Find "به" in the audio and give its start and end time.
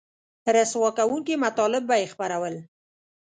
1.89-1.95